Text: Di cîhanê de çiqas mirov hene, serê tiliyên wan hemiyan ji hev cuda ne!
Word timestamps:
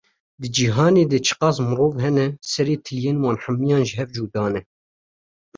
Di 0.41 0.47
cîhanê 0.55 1.03
de 1.11 1.19
çiqas 1.27 1.57
mirov 1.67 1.93
hene, 2.03 2.27
serê 2.49 2.75
tiliyên 2.85 3.17
wan 3.23 3.37
hemiyan 3.43 3.83
ji 3.87 3.93
hev 3.99 4.09
cuda 4.15 4.45
ne! 4.53 4.61